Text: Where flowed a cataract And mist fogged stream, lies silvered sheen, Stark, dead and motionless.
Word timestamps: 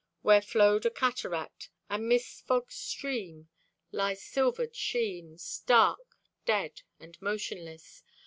Where 0.23 0.41
flowed 0.41 0.83
a 0.87 0.89
cataract 0.89 1.69
And 1.87 2.09
mist 2.09 2.47
fogged 2.47 2.71
stream, 2.71 3.49
lies 3.91 4.19
silvered 4.23 4.75
sheen, 4.75 5.37
Stark, 5.37 6.17
dead 6.43 6.81
and 6.99 7.21
motionless. 7.21 8.01